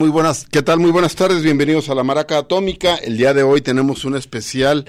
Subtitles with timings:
[0.00, 0.78] Muy buenas, ¿qué tal?
[0.78, 2.94] Muy buenas tardes, bienvenidos a la Maraca Atómica.
[2.94, 4.84] El día de hoy tenemos un especial,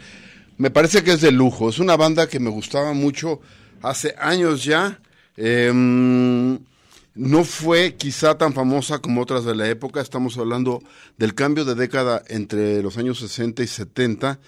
[0.59, 3.41] me parece que es de lujo, es una banda que me gustaba mucho
[3.81, 4.99] hace años ya.
[5.35, 6.59] Em,
[7.15, 10.83] no fue quizá tan famosa como otras de la época, estamos hablando
[11.17, 14.39] del cambio de década entre los años 60 y 70,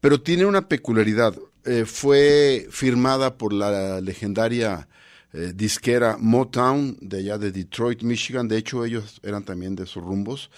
[0.00, 1.36] pero tiene una peculiaridad.
[1.64, 4.88] Eh, fue firmada por la legendaria
[5.32, 8.48] eh, disquera Motown de allá de Detroit, Michigan.
[8.48, 10.50] De hecho, ellos eran también de sus rumbos.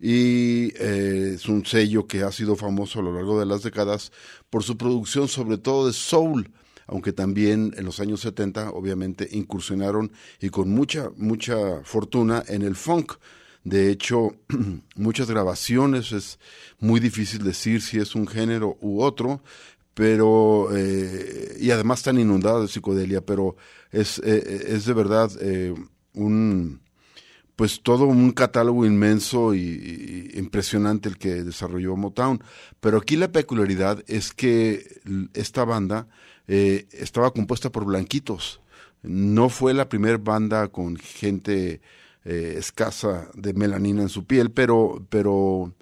[0.00, 4.12] Y eh, es un sello que ha sido famoso a lo largo de las décadas
[4.50, 6.50] por su producción, sobre todo de soul,
[6.86, 12.76] aunque también en los años 70, obviamente, incursionaron y con mucha, mucha fortuna en el
[12.76, 13.14] funk.
[13.62, 14.36] De hecho,
[14.96, 16.38] muchas grabaciones es
[16.80, 19.42] muy difícil decir si es un género u otro,
[19.94, 23.56] pero eh, y además están inundadas de psicodelia, pero
[23.94, 25.74] es, eh, es de verdad eh,
[26.14, 26.80] un
[27.56, 32.42] pues todo un catálogo inmenso y, impresionante el que desarrolló Motown.
[32.80, 35.00] Pero aquí la peculiaridad es que
[35.34, 36.08] esta banda
[36.48, 38.60] estaba compuesta por blanquitos.
[39.02, 41.80] No fue la primera banda con gente
[42.24, 45.72] escasa de melanina en su piel, pero, pero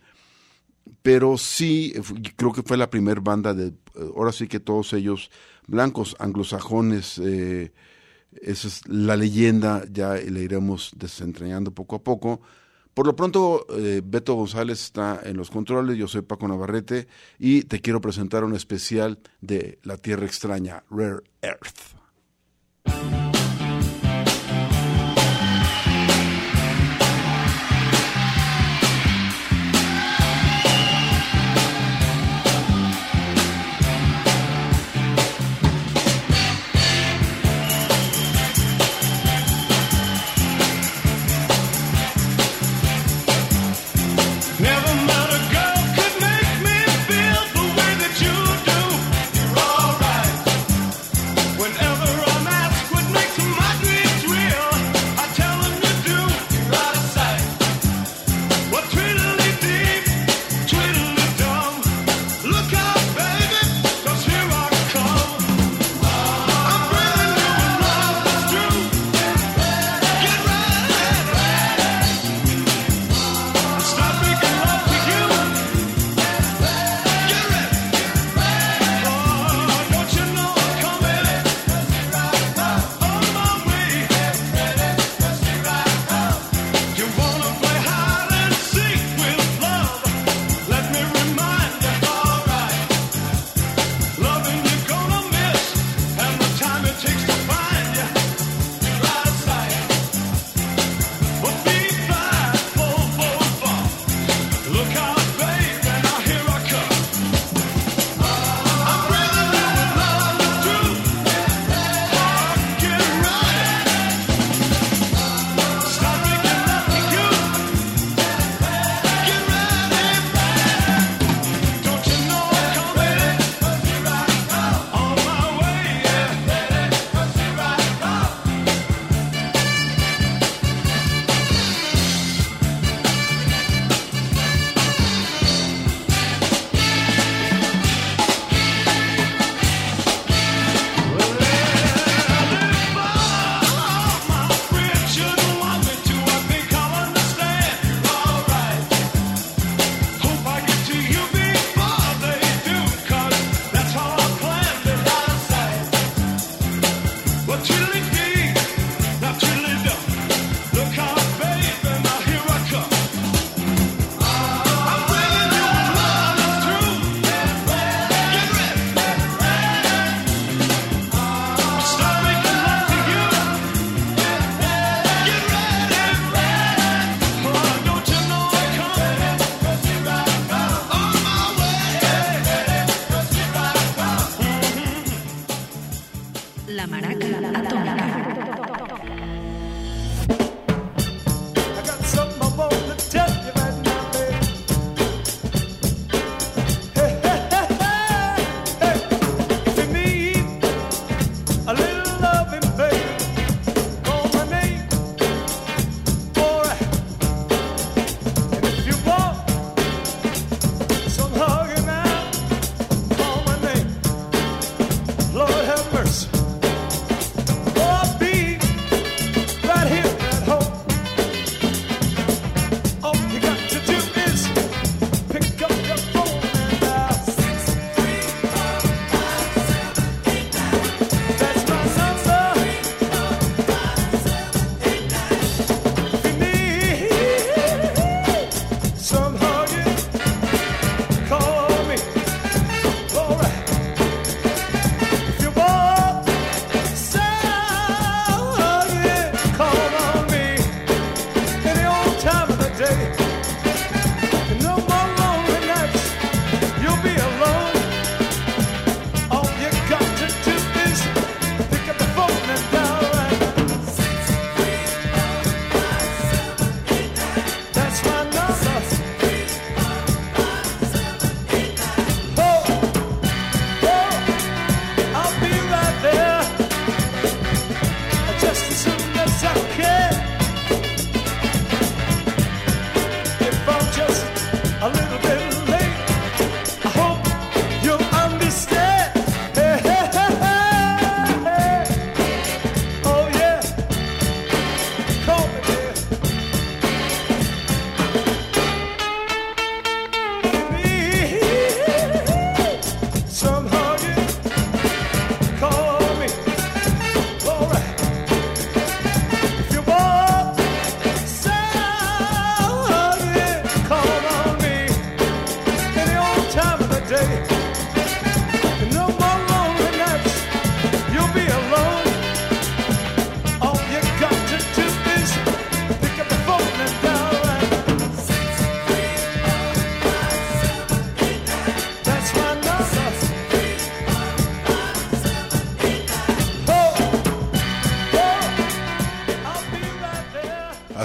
[1.02, 1.92] pero sí,
[2.36, 3.72] creo que fue la primera banda de,
[4.14, 5.30] ahora sí que todos ellos
[5.66, 7.72] blancos, anglosajones, eh,
[8.40, 12.40] esa es la leyenda, ya le iremos desentrañando poco a poco.
[12.94, 17.62] Por lo pronto, eh, Beto González está en los controles, yo soy Paco Navarrete y
[17.62, 22.01] te quiero presentar un especial de La Tierra Extraña, Rare Earth.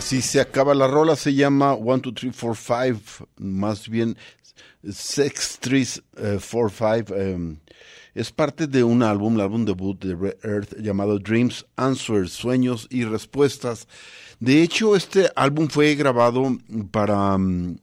[0.07, 4.15] Así se acaba la rola, se llama 1, 2, 3, 4, 5, más bien
[4.89, 6.01] Sex 3,
[6.49, 6.69] 4,
[7.03, 7.59] 5.
[8.15, 12.87] es parte de un álbum, el álbum debut de Red Earth llamado Dreams, Answers, Sueños
[12.89, 13.89] y Respuestas.
[14.39, 16.57] De hecho, este álbum fue grabado
[16.89, 17.77] para, mm,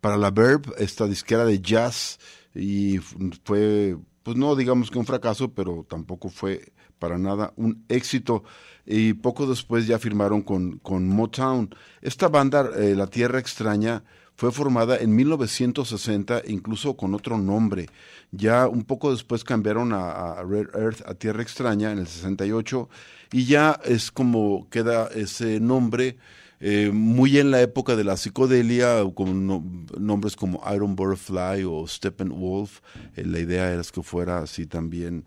[0.00, 2.20] para la Verb, esta disquera de jazz,
[2.54, 2.98] y
[3.42, 8.44] fue, pues no digamos que un fracaso, pero tampoco fue para nada un éxito
[8.86, 11.74] y poco después ya firmaron con, con Motown.
[12.00, 14.04] Esta banda, eh, La Tierra Extraña,
[14.36, 17.88] fue formada en 1960, incluso con otro nombre.
[18.30, 22.88] Ya un poco después cambiaron a, Red Earth, a Tierra Extraña, en el 68,
[23.32, 26.18] y ya es como queda ese nombre.
[26.58, 32.80] Eh, muy en la época de la psicodelia, con nombres como Iron Butterfly o Steppenwolf,
[33.14, 35.24] eh, la idea era que fuera así también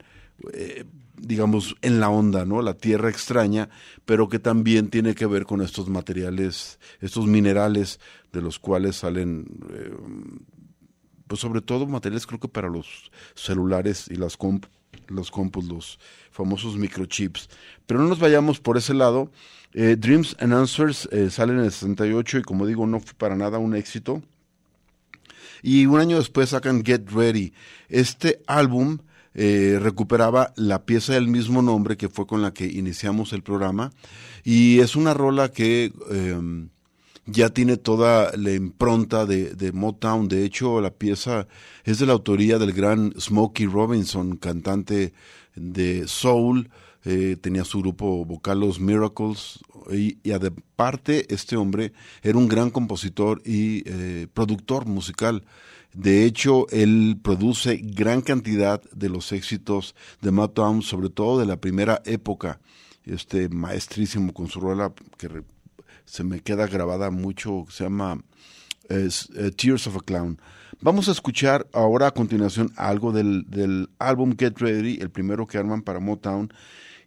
[0.53, 0.85] eh,
[1.21, 2.61] digamos, en la onda, ¿no?
[2.61, 3.69] La tierra extraña,
[4.05, 7.99] pero que también tiene que ver con estos materiales, estos minerales
[8.31, 9.95] de los cuales salen, eh,
[11.27, 14.65] pues sobre todo materiales creo que para los celulares y las comp
[15.07, 15.99] los compus, los
[16.31, 17.49] famosos microchips.
[17.85, 19.31] Pero no nos vayamos por ese lado.
[19.73, 23.35] Eh, Dreams and Answers eh, salen en el 68 y como digo, no fue para
[23.35, 24.21] nada un éxito.
[25.61, 27.53] Y un año después sacan Get Ready.
[27.89, 28.99] Este álbum
[29.41, 33.93] eh, recuperaba la pieza del mismo nombre que fue con la que iniciamos el programa
[34.43, 36.67] y es una rola que em,
[37.25, 40.27] ya tiene toda la impronta de, de, Motown.
[40.27, 41.47] De hecho, la pieza
[41.85, 45.13] es de la autoría del gran Smokey Robinson, cantante
[45.55, 46.69] de soul.
[47.05, 51.93] Eh, tenía su grupo vocal Los Miracles y, y aparte este hombre
[52.23, 55.45] era un gran compositor y eh, productor musical.
[55.93, 61.57] De hecho, él produce gran cantidad de los éxitos de Motown, sobre todo de la
[61.57, 62.59] primera época.
[63.05, 65.43] Este maestrísimo con su rola que
[66.05, 68.21] se me queda grabada mucho, se llama
[68.89, 69.09] eh,
[69.55, 70.39] Tears of a Clown.
[70.81, 75.57] Vamos a escuchar ahora a continuación algo del, del álbum Get Ready, el primero que
[75.57, 76.53] arman para Motown.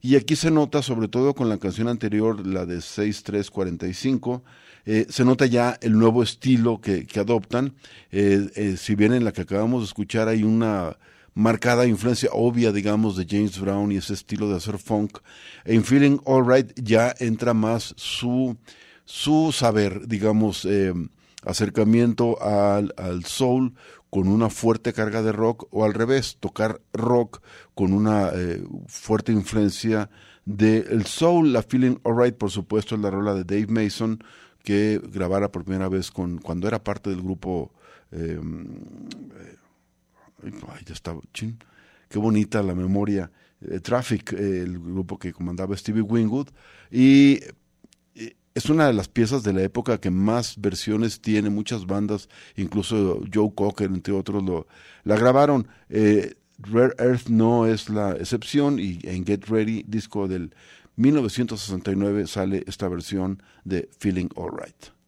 [0.00, 4.42] Y aquí se nota, sobre todo con la canción anterior, la de 6345,
[4.84, 7.74] eh, se nota ya el nuevo estilo que, adoptan.
[8.10, 10.96] Eh, eh, si bien en la que acabamos de escuchar hay una
[11.34, 15.18] marcada influencia obvia, digamos, de James Brown y ese estilo de hacer funk,
[15.64, 18.56] en Feeling Alright ya entra más su,
[19.04, 20.68] su saber, digamos,
[21.44, 23.74] acercamiento al, al soul
[24.10, 27.40] con una fuerte carga de rock o al revés, tocar rock
[27.74, 28.30] con una
[28.86, 30.10] fuerte influencia
[30.44, 31.52] del soul.
[31.52, 34.22] La Feeling Alright, por supuesto, es la rola de Dave Mason,
[34.62, 37.72] que grabara por primera vez con cuando era parte del grupo
[38.10, 38.66] em,
[40.44, 41.58] eh, ay, ya estaba chin,
[42.08, 46.48] qué bonita la memoria eh, Traffic el grupo que comandaba Stevie Wingwood
[46.90, 47.40] y
[48.54, 53.22] es una de las piezas de la época que más versiones tiene, muchas bandas, incluso
[53.32, 54.66] Joe Cocker, entre otros, lo,
[55.04, 55.68] la grabaron.
[55.88, 60.54] Eh, Rare Earth no es la excepción y en Get Ready, disco del
[60.96, 65.01] 1969 sale esta versión de Feeling Alright.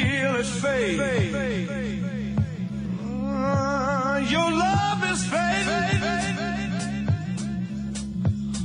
[0.00, 1.00] feel it fade.
[3.02, 6.02] Uh, your love is fading.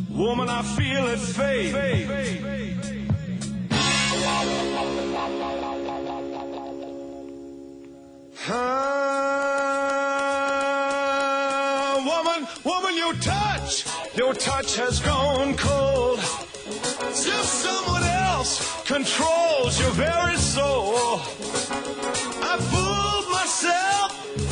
[0.10, 1.75] Woman, I feel it fade.
[8.48, 8.54] Uh,
[12.06, 16.20] woman, woman, your touch, your touch has gone cold.
[16.20, 18.14] Just someone else
[18.45, 21.19] impulse controls your very soul.
[22.43, 24.44] I fooled myself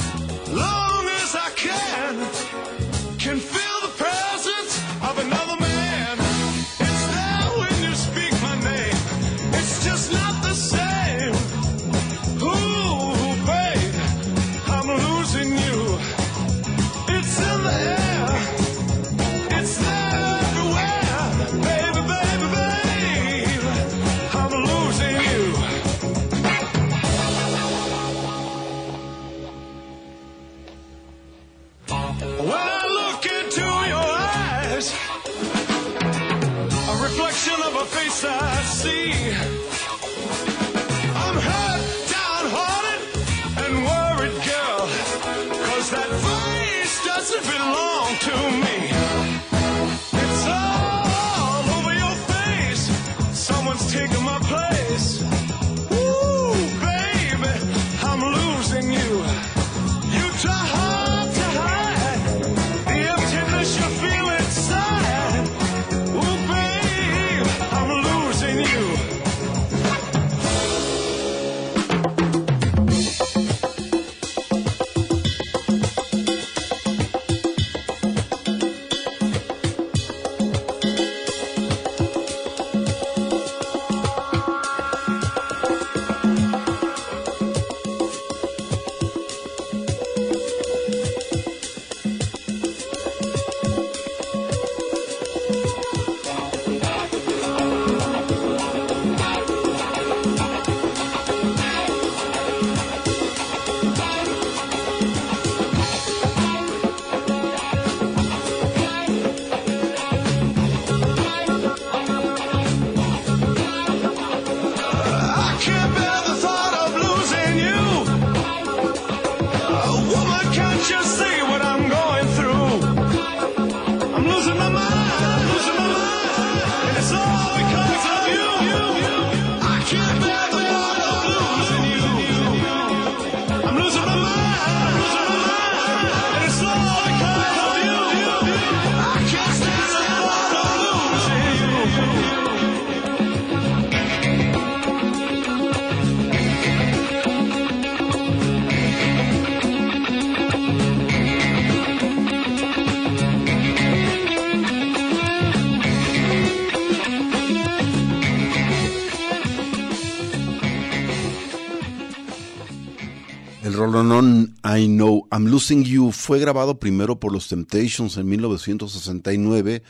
[165.53, 169.83] Losing You fue grabado primero por los Temptations en 1969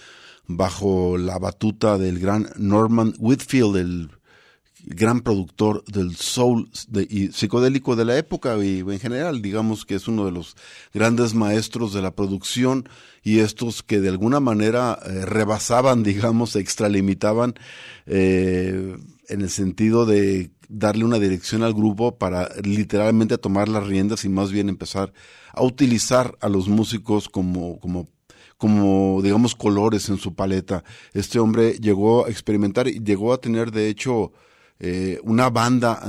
[0.45, 4.09] bajo la batuta del gran Norman Whitfield, el
[4.85, 6.69] gran productor del soul
[7.09, 10.55] y psicodélico de la época y en general, digamos que es uno de los
[10.93, 12.89] grandes maestros de la producción
[13.23, 17.55] y estos que de alguna manera eh, rebasaban, digamos, extralimitaban
[18.05, 18.97] eh,
[19.29, 24.29] en el sentido de darle una dirección al grupo para literalmente tomar las riendas y
[24.29, 25.13] más bien empezar
[25.53, 28.09] a utilizar a los músicos como, como
[28.57, 30.85] como digamos colores en su paleta.
[31.11, 34.31] Este hombre llegó a experimentar y llegó a tener de hecho
[34.79, 36.01] eh, una banda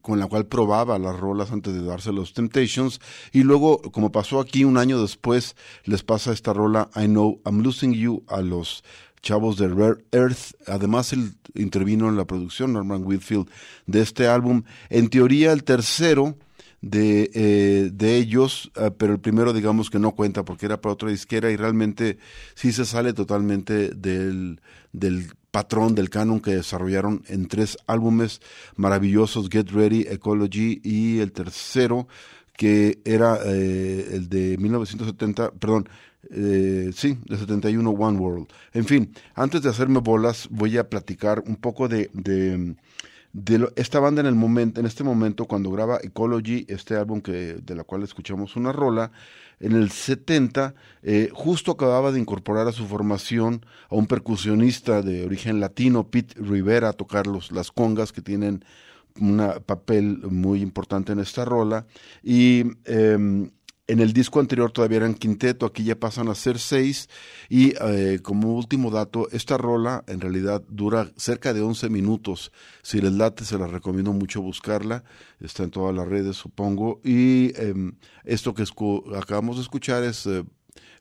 [0.00, 3.00] con la cual probaba las rolas antes de darse los Temptations
[3.32, 7.62] y luego como pasó aquí un año después les pasa esta rola I Know I'm
[7.62, 8.84] Losing You a los
[9.22, 10.54] chavos de Rare Earth.
[10.66, 13.48] Además, él intervino en la producción, Norman Whitfield,
[13.86, 14.64] de este álbum.
[14.90, 16.36] En teoría, el tercero
[16.82, 20.92] de, eh, de ellos, eh, pero el primero, digamos que no cuenta porque era para
[20.92, 22.18] otra disquera y realmente
[22.54, 24.60] sí se sale totalmente del,
[24.92, 28.40] del patrón del canon que desarrollaron en tres álbumes
[28.74, 32.08] maravillosos, Get Ready, Ecology y el tercero
[32.56, 35.88] que era eh, el de 1970, perdón,
[36.30, 38.46] eh, sí, de 71 One World.
[38.72, 42.76] En fin, antes de hacerme bolas, voy a platicar un poco de, de,
[43.76, 47.74] esta banda en el momento, en este momento, cuando graba Ecology, este álbum que, de
[47.74, 49.12] la cual escuchamos una rola,
[49.62, 55.24] en el 70, eh, justo acababa de incorporar a su formación a un percusionista de
[55.24, 58.64] origen latino, Pete Rivera, a tocar los, las congas que tienen
[59.20, 61.86] un papel muy importante en esta rola.
[62.24, 63.50] Y em,
[63.88, 67.08] en el disco anterior todavía eran quinteto, aquí ya pasan a ser seis.
[67.48, 72.52] Y eh, como último dato, esta rola en realidad dura cerca de 11 minutos.
[72.82, 75.04] Si les late, se la recomiendo mucho buscarla.
[75.40, 77.00] Está en todas las redes, supongo.
[77.04, 78.64] Y em, esto que
[79.16, 80.44] acabamos de escuchar es eh,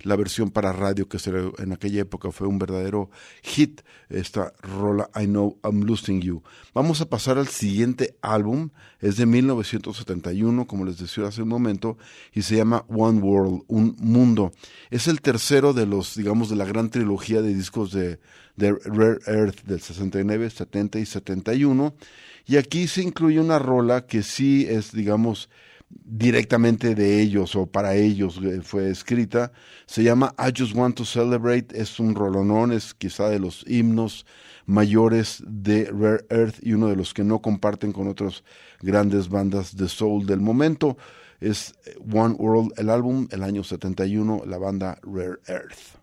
[0.03, 1.17] la versión para radio que
[1.59, 3.09] en aquella época fue un verdadero
[3.43, 6.43] hit, esta rola I Know I'm Losing You.
[6.73, 11.97] Vamos a pasar al siguiente álbum, es de 1971, como les decía hace un momento,
[12.33, 14.51] y se llama One World, Un Mundo.
[14.89, 18.19] Es el tercero de los, digamos, de la gran trilogía de discos de,
[18.55, 21.93] de Rare Earth del 69, 70 y 71,
[22.47, 25.49] y aquí se incluye una rola que sí es, digamos,
[26.05, 29.51] directamente de ellos o para ellos eh, fue escrita.
[29.85, 34.25] Se llama I Just Want to Celebrate, es un rolonón, es quizá de los himnos
[34.65, 38.43] mayores de Rare Earth y uno de los que no comparten con otras
[38.81, 40.97] grandes bandas de soul del momento.
[41.39, 41.73] Es
[42.11, 46.00] One World, el álbum, el año 71, la banda Rare Earth.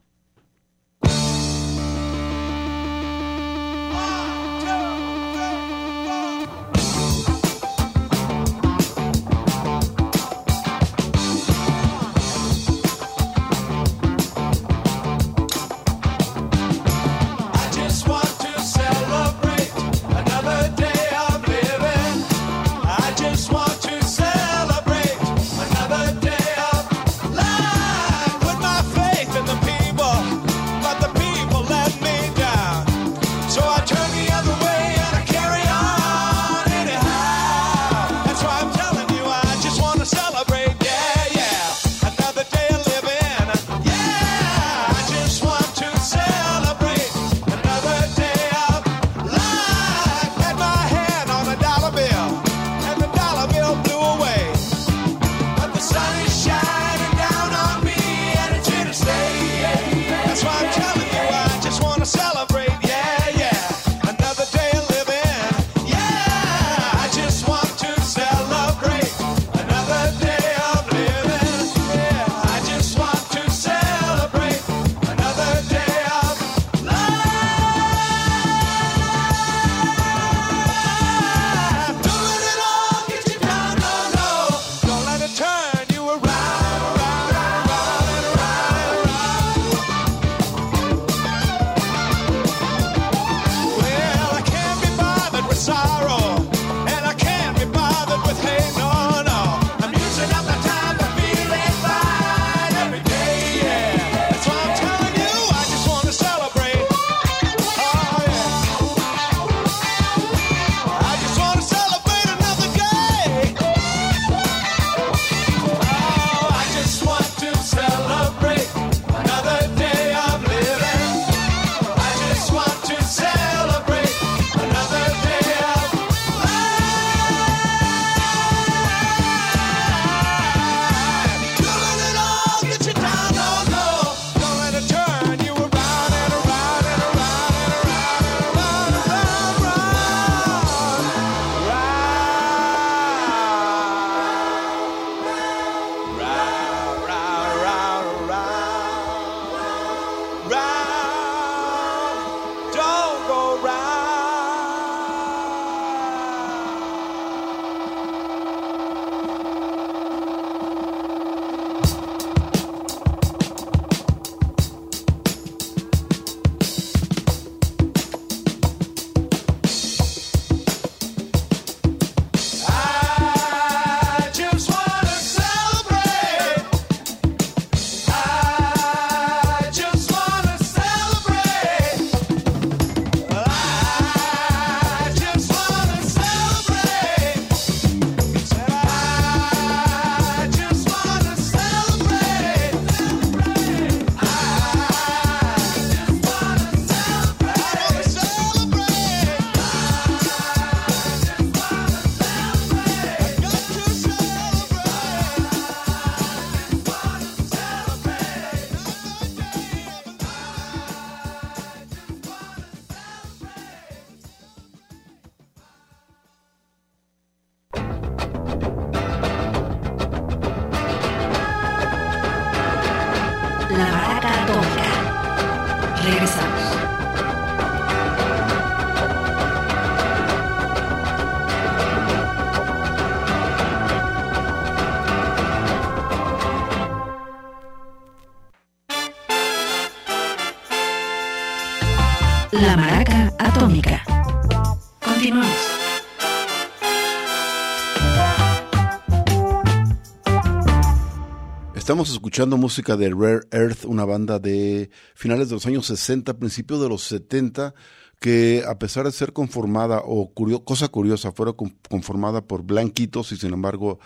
[251.89, 256.83] Estamos escuchando música de Rare Earth, una banda de finales de los años 60, principios
[256.83, 257.75] de los 70,
[258.21, 260.31] que a pesar de ser conformada, o
[260.67, 261.55] cosa curiosa, fuera
[261.89, 264.01] conformada por blanquitos y sin embargo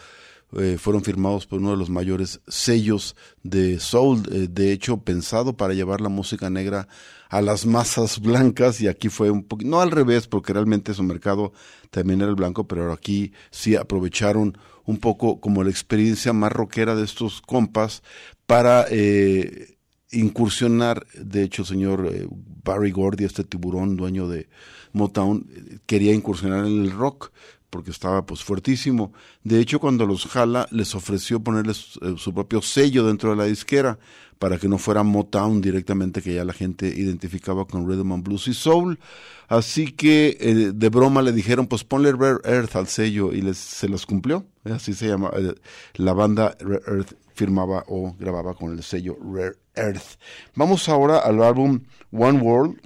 [0.57, 5.57] eh, fueron firmados por uno de los mayores sellos de soul, eh, de hecho pensado
[5.57, 6.87] para llevar la música negra
[7.33, 11.03] a las masas blancas y aquí fue un poquito, no al revés, porque realmente su
[11.03, 11.55] mercado
[11.91, 16.95] también era el blanco, pero aquí sí aprovecharon un poco como la experiencia más rockera
[16.95, 18.03] de estos compas
[18.45, 19.79] para eh,
[20.11, 22.29] incursionar, de hecho el señor
[22.65, 24.51] Barry Gordy, este tiburón dueño de
[24.93, 25.47] Motown,
[25.87, 27.33] quería incursionar en el rock,
[27.71, 29.15] porque estaba pues fuertísimo.
[29.43, 33.47] De hecho, cuando los jala, les ofreció ponerles eh, su propio sello dentro de la
[33.47, 33.99] disquera
[34.43, 38.49] para que no fuera Motown directamente, que ya la gente identificaba con Rhythm and Blues
[38.49, 38.99] y Soul.
[39.47, 43.57] Así que eh, de broma le dijeron, pues ponle Rare Earth al sello y les,
[43.57, 44.45] se los cumplió.
[44.65, 45.31] Así se llama.
[45.37, 45.55] Eh,
[45.95, 50.19] la banda Rare Earth firmaba o grababa con el sello Rare Earth.
[50.57, 51.79] Vamos ahora al álbum
[52.11, 52.81] One World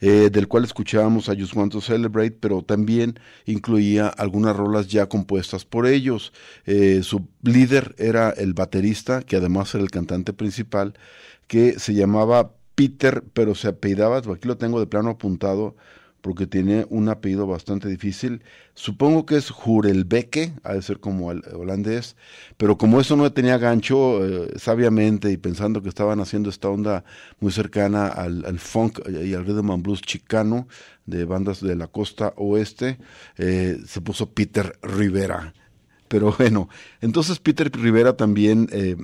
[0.00, 5.08] eh, del cual escuchábamos a Just Want to Celebrate, pero también incluía algunas rolas ya
[5.08, 6.32] compuestas por ellos.
[6.66, 10.94] Eh, su líder era el baterista, que además era el cantante principal,
[11.46, 15.76] que se llamaba Peter, pero se apellidaba, aquí lo tengo de plano apuntado,
[16.24, 18.40] porque tiene un apellido bastante difícil.
[18.72, 22.16] Supongo que es Jurelbeke, ha de ser como holandés,
[22.56, 27.04] pero como eso no tenía gancho, eh, sabiamente y pensando que estaban haciendo esta onda
[27.40, 30.66] muy cercana al, funk y al rhythm and blues chicano
[31.04, 32.96] de bandas de la costa oeste,
[33.36, 35.52] eh, se puso Peter Rivera.
[36.08, 36.70] Pero bueno,
[37.02, 38.96] entonces Peter Rivera también eh,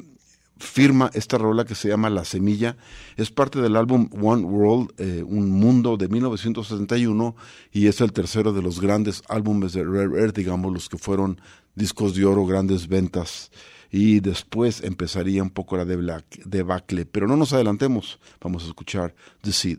[0.61, 2.77] firma esta rola que se llama La Semilla.
[3.17, 7.35] Es parte del álbum One World, eh, Un Mundo de 1961
[7.73, 11.41] y es el tercero de los grandes álbumes de Rare Earth, digamos, los que fueron
[11.75, 13.51] discos de oro, grandes ventas.
[13.91, 17.07] Y después empezaría un poco la debacle.
[17.07, 19.79] Pero no nos adelantemos, vamos a escuchar The Seed.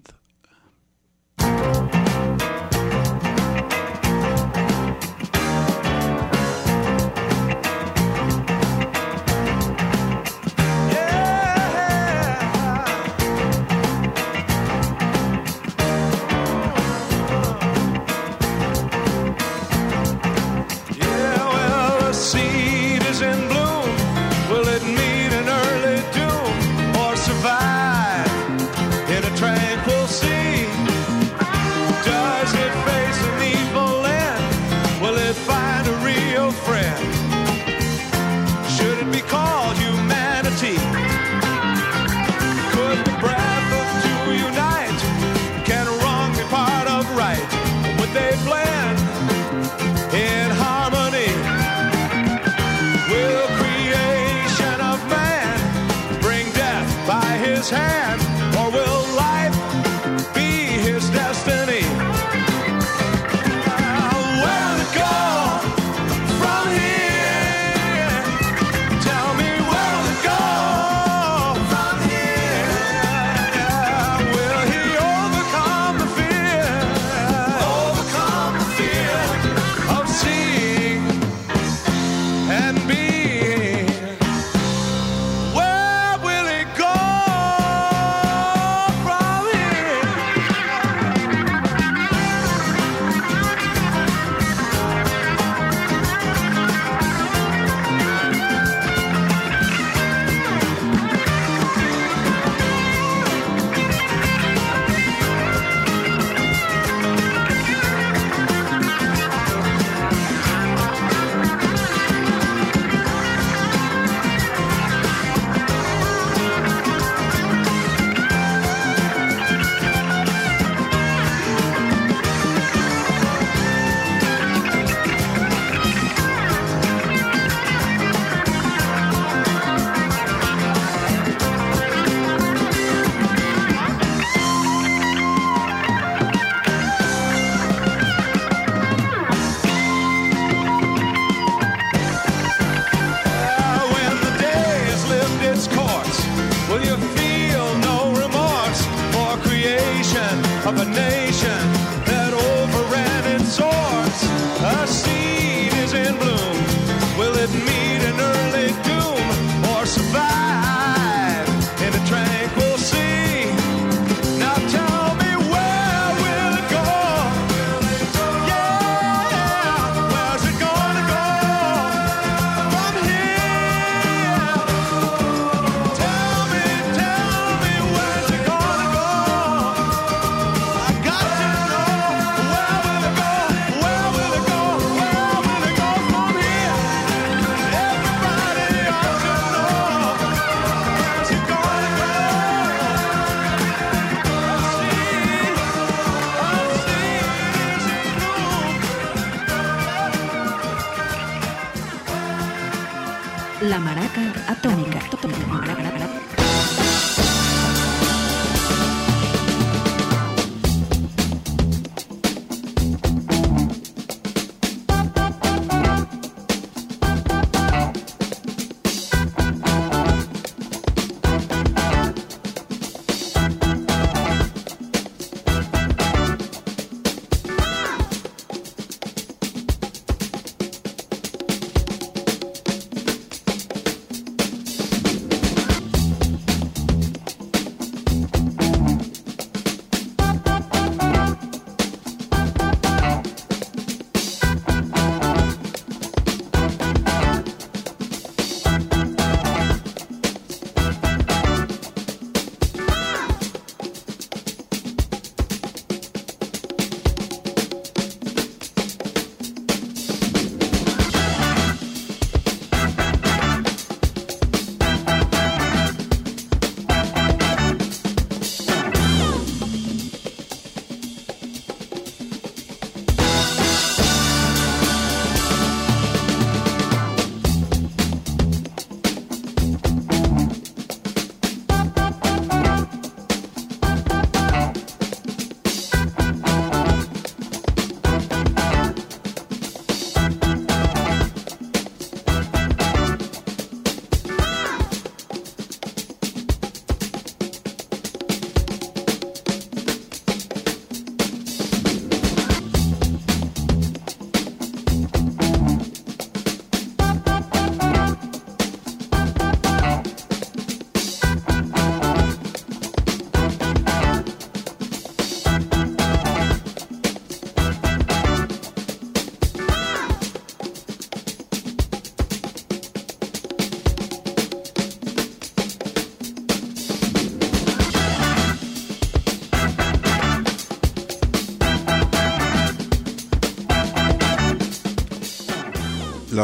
[57.62, 58.31] his hand.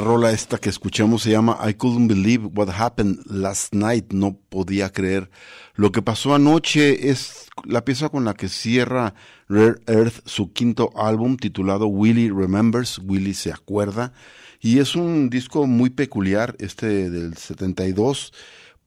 [0.08, 4.14] Rola esta que escuchamos se llama I Couldn't Believe What Happened Last Night.
[4.14, 5.30] No podía creer
[5.76, 7.10] lo que pasó anoche.
[7.10, 9.14] Es la pieza con la que cierra
[9.50, 13.00] Rare Earth su quinto álbum titulado Willie Remembers.
[13.00, 14.14] Willie se acuerda.
[14.62, 18.32] Y es un disco muy peculiar, este del 72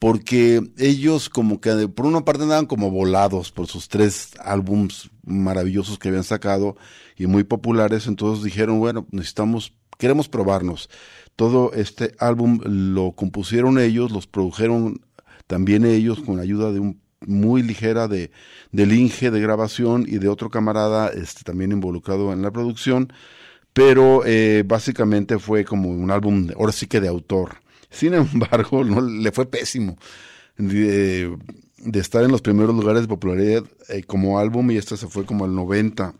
[0.00, 5.98] porque ellos como que por una parte andaban como volados por sus tres álbums maravillosos
[5.98, 6.74] que habían sacado
[7.16, 10.90] y muy populares, entonces dijeron, bueno, necesitamos, queremos probarnos.
[11.36, 15.00] Todo este álbum lo compusieron ellos, los produjeron
[15.46, 18.30] también ellos con ayuda de un muy ligera de
[18.72, 23.12] del Inge de grabación y de otro camarada este también involucrado en la producción,
[23.72, 27.58] pero eh, básicamente fue como un álbum, ahora sí que de autor
[27.90, 29.98] sin embargo, no le fue pésimo
[30.56, 31.36] de,
[31.94, 35.44] estar en los primeros lugares de popularidad eh, como álbum y este se fue como
[35.44, 36.14] al 90.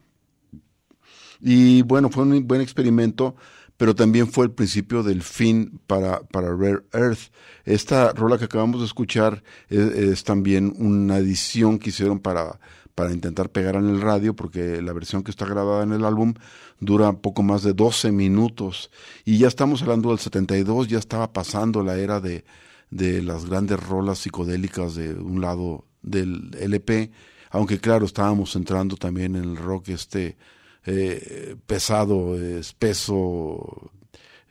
[1.42, 3.34] Y bueno, fue un buen experimento,
[3.80, 7.32] pero también fue el principio del fin para, para Rare Earth.
[7.64, 12.60] Esta rola que acabamos de escuchar es también una edición que hicieron para
[12.94, 16.34] para intentar pegar en el radio, porque la versión que está grabada en el álbum
[16.78, 18.90] dura poco más de 12 minutos.
[19.24, 22.44] Y ya estamos hablando del 72, ya estaba pasando la era de,
[22.90, 27.12] de las grandes rolas psicodélicas de un lado del LP,
[27.48, 30.36] aunque claro, estábamos entrando también en el rock este
[30.86, 33.90] eh, pesado, espeso,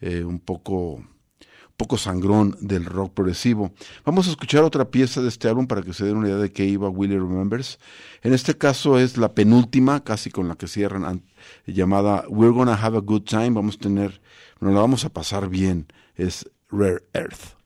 [0.01, 1.03] eh, un poco
[1.79, 3.71] poco sangrón del rock progresivo.
[4.03, 6.51] Vamos a escuchar otra pieza de este álbum para que se den una idea de
[6.51, 7.79] qué iba Willie Remembers.
[8.21, 11.23] En este caso es la penúltima, casi con la que cierran,
[11.65, 13.51] llamada We're Gonna Have a Good Time.
[13.51, 14.21] Vamos a tener,
[14.59, 15.87] nos la vamos a pasar bien.
[16.15, 17.58] Es Rare Earth.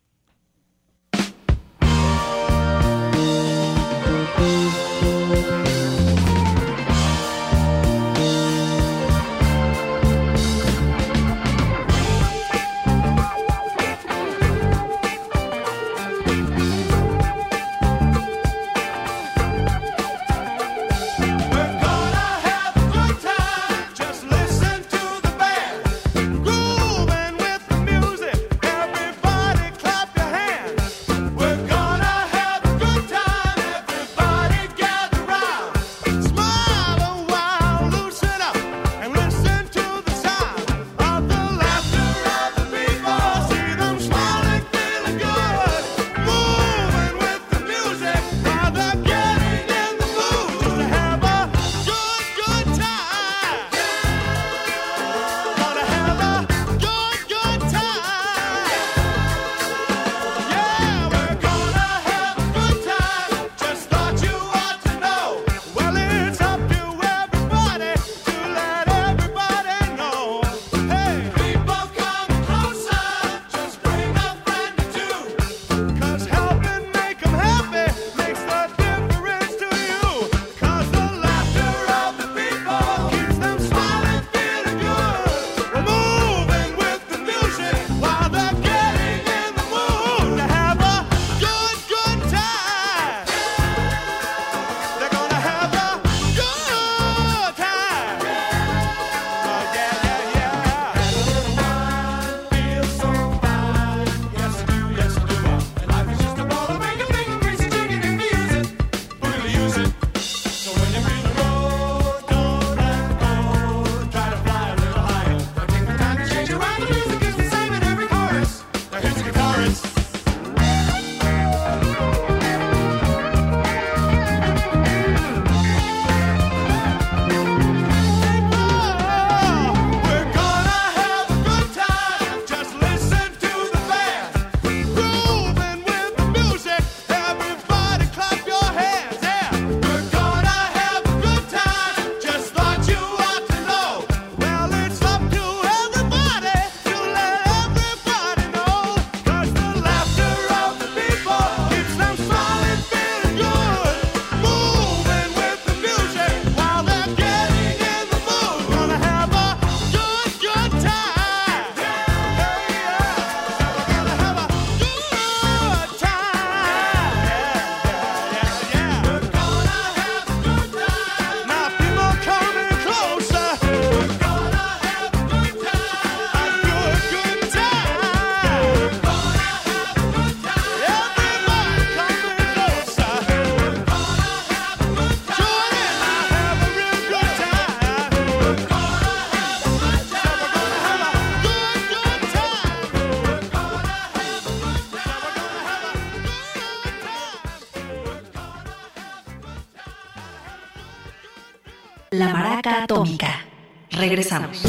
[202.65, 203.45] Atómica.
[203.91, 204.63] Regresamos.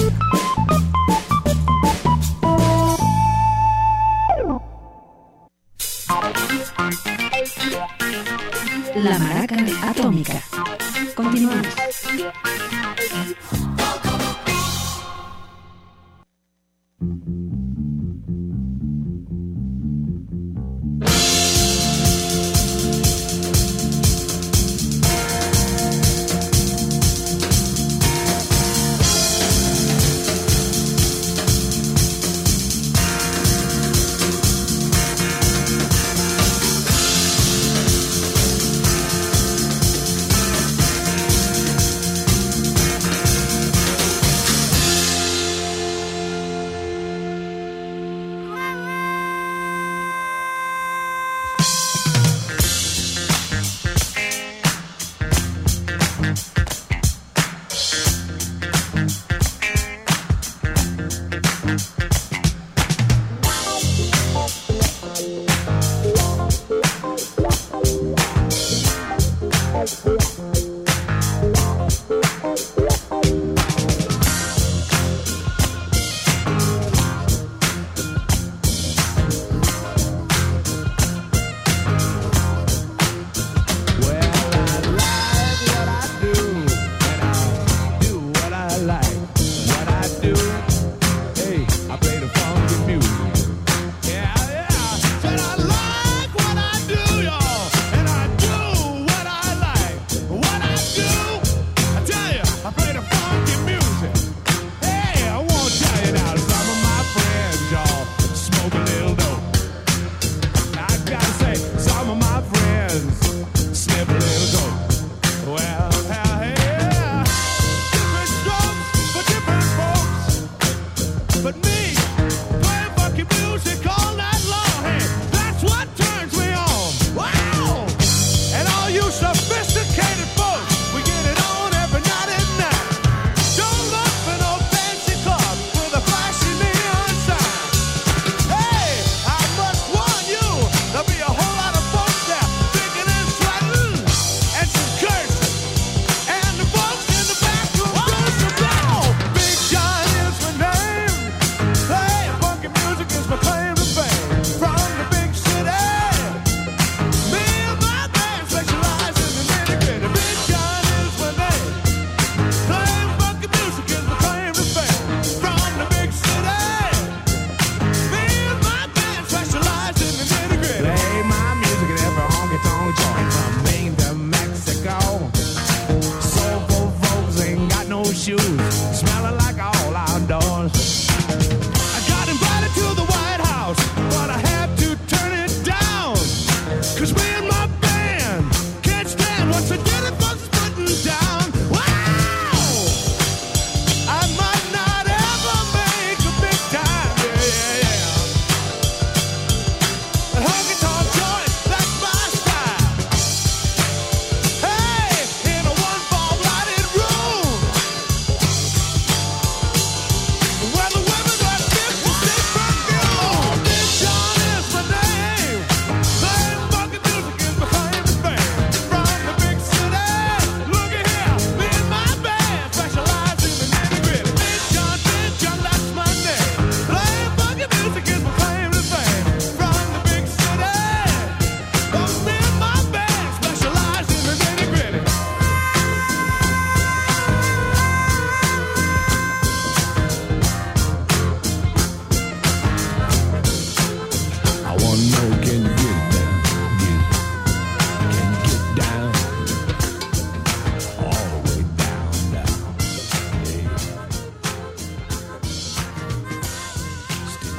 [8.97, 9.57] La Maraca
[9.89, 10.43] Atómica.
[11.15, 11.84] Continuamos.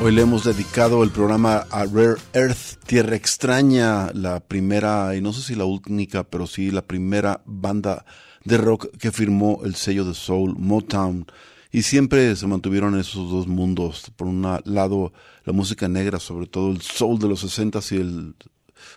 [0.05, 5.33] Hoy le hemos dedicado el programa a Rare Earth, Tierra Extraña, la primera, y no
[5.33, 8.05] sé si la única, pero sí la primera banda
[8.43, 11.25] de rock que firmó el sello de soul Motown.
[11.71, 14.11] Y siempre se mantuvieron esos dos mundos.
[14.15, 15.11] Por un lado,
[15.43, 18.35] la música negra, sobre todo el soul de los 60 y el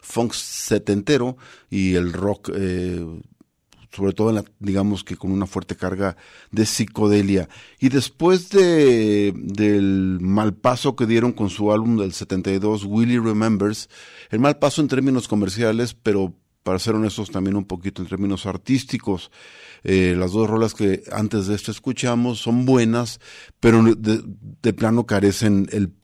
[0.02, 1.38] funk setentero,
[1.70, 3.02] y el rock eh,
[3.91, 6.16] sobre todo en la, digamos que con una fuerte carga
[6.51, 7.49] de psicodelia.
[7.78, 13.89] Y después de, del mal paso que dieron con su álbum del 72, Willie Remembers,
[14.30, 18.45] el mal paso en términos comerciales, pero para ser honestos también un poquito en términos
[18.45, 19.30] artísticos.
[19.84, 23.20] Eh, las dos rolas que antes de esto escuchamos son buenas,
[23.59, 25.95] pero de, plano carecen el,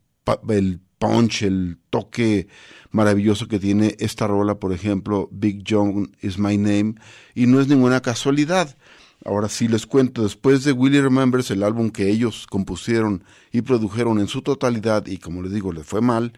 [0.48, 2.48] el punch, el toque
[2.90, 6.94] maravilloso que tiene esta rola, por ejemplo, Big John is My Name,
[7.34, 8.76] y no es ninguna casualidad.
[9.24, 14.18] Ahora sí les cuento, después de Willie Remembers, el álbum que ellos compusieron y produjeron
[14.18, 16.32] en su totalidad, y como les digo, les fue mal,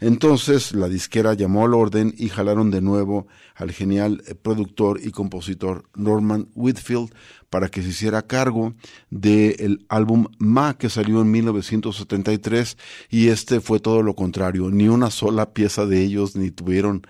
[0.00, 5.10] entonces la disquera llamó al orden y jalaron de nuevo al genial eh, productor y
[5.10, 7.10] compositor Norman Whitfield
[7.50, 8.74] para que se hiciera cargo
[9.10, 12.76] del álbum Ma que salió en 1973
[13.10, 17.06] y este fue todo lo contrario, ni una sola pieza de ellos ni tuvieron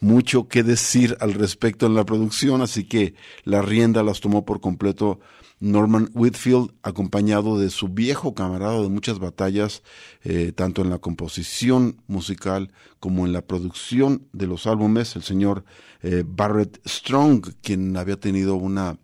[0.00, 3.14] mucho que decir al respecto en la producción, así que
[3.44, 5.20] la rienda las tomó por completo
[5.60, 9.82] Norman Whitfield, acompañado de su viejo camarada de muchas batallas,
[10.24, 15.64] eh, tanto en la composición musical como en la producción de los álbumes, el señor
[16.02, 18.98] eh, Barrett Strong, quien había tenido una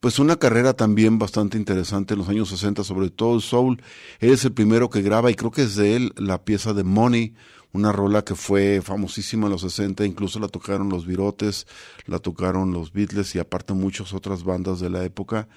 [0.00, 3.82] pues una carrera también bastante interesante en los años 60, sobre todo el soul.
[4.20, 6.84] Él es el primero que graba y creo que es de él la pieza de
[6.84, 7.32] Money,
[7.72, 11.66] una rola que fue famosísima en los 60, incluso la tocaron los Virotes,
[12.04, 15.48] la tocaron los Beatles y aparte muchas otras bandas de la época.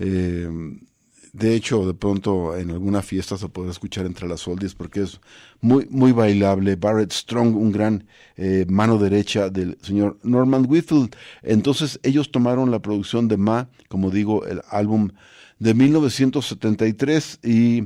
[0.00, 0.48] Eh,
[1.32, 5.20] de hecho, de pronto en alguna fiesta se podrá escuchar entre las oldies porque es
[5.60, 6.74] muy, muy bailable.
[6.74, 11.14] Barrett Strong, un gran eh, mano derecha del señor Norman Whitfield.
[11.42, 15.10] Entonces ellos tomaron la producción de Ma, como digo, el álbum
[15.60, 17.84] de 1973 y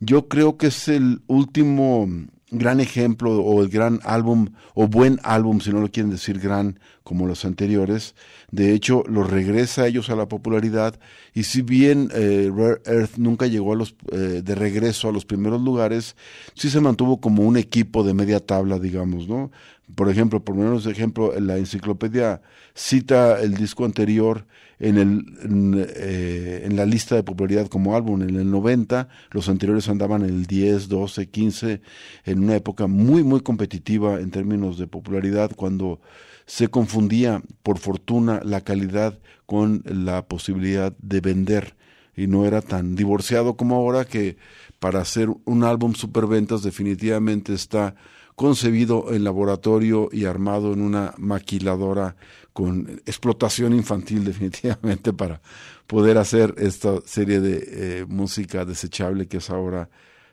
[0.00, 2.08] yo creo que es el último
[2.50, 6.78] gran ejemplo o el gran álbum o buen álbum, si no lo quieren decir gran
[7.02, 8.14] como los anteriores.
[8.50, 10.98] De hecho, lo regresa a ellos a la popularidad
[11.34, 15.24] y si bien eh, Rare Earth nunca llegó a los, eh, de regreso a los
[15.24, 16.16] primeros lugares,
[16.54, 19.50] sí se mantuvo como un equipo de media tabla, digamos, ¿no?
[19.94, 22.42] Por ejemplo, por menos ejemplo, la enciclopedia
[22.74, 24.46] cita el disco anterior
[24.78, 28.22] en, el, eh, en, la lista de popularidad como álbum.
[28.22, 31.80] En el 90, los anteriores andaban en el 10, 12, 15,
[32.24, 36.00] en una época muy, muy competitiva en términos de popularidad, cuando
[36.46, 41.76] se confundía, por fortuna, la calidad con la posibilidad de vender.
[42.16, 44.36] Y no era tan divorciado como ahora que
[44.78, 47.94] para hacer un álbum superventas definitivamente está
[48.38, 52.14] concebido en laboratorio y armado en una maquiladora
[52.52, 55.42] con explotación infantil definitivamente para
[55.88, 59.90] poder hacer esta serie de eh, música desechable que es ahora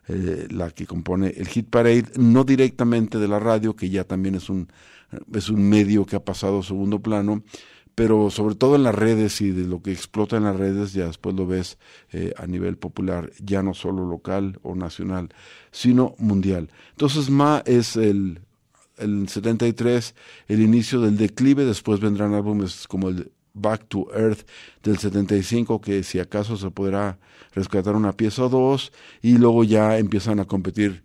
[0.08, 4.36] eh, la que compone el Hit Parade, no directamente de la radio, que ya también
[4.36, 4.68] es un,
[5.34, 7.42] es un medio que ha pasado a segundo plano,
[7.96, 11.08] pero sobre todo en las redes y de lo que explota en las redes, ya
[11.08, 11.78] después lo ves
[12.12, 15.30] eh, a nivel popular, ya no solo local o nacional,
[15.72, 16.70] sino mundial.
[16.92, 18.42] Entonces Ma es el
[18.98, 20.16] el 73
[20.48, 24.46] el inicio del declive, después vendrán álbumes como el Back to Earth
[24.84, 27.18] del 75, que si acaso se podrá
[27.54, 28.92] rescatar una pieza o dos,
[29.22, 31.04] y luego ya empiezan a competir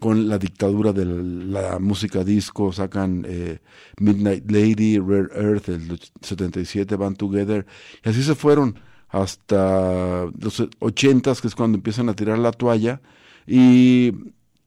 [0.00, 3.58] con la dictadura de la, música disco, sacan eh,
[3.98, 7.66] Midnight Lady, Rare Earth, el 77, Band Together,
[8.04, 13.00] y así se fueron hasta los 80, que es cuando empiezan a tirar la toalla,
[13.46, 14.12] y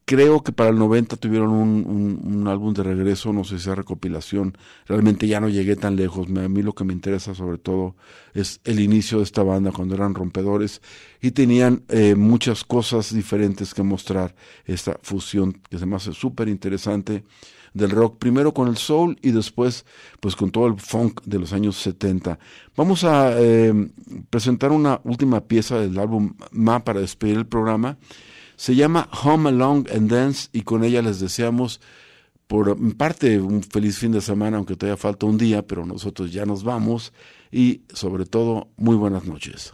[0.05, 3.75] Creo que para el 90 tuvieron un, un, álbum de regreso, no sé si es
[3.75, 4.57] recopilación.
[4.85, 6.27] Realmente ya no llegué tan lejos.
[6.27, 7.95] A mí lo que me interesa sobre todo
[8.33, 10.81] es el inicio de esta banda cuando eran rompedores
[11.21, 14.35] y tenían eh, muchas cosas diferentes que mostrar.
[14.65, 17.23] Esta fusión que se me hace súper interesante
[17.73, 19.85] del rock, primero con el soul y después
[20.19, 22.39] pues con todo el funk de los años 70.
[22.75, 23.73] Vamos a eh,
[24.29, 27.97] presentar una última pieza del álbum Ma para despedir el programa.
[28.55, 31.81] Se llama Home Along and Dance y con ella les deseamos
[32.47, 36.45] por parte un feliz fin de semana, aunque todavía falta un día, pero nosotros ya
[36.45, 37.13] nos vamos
[37.51, 39.73] y sobre todo muy buenas noches.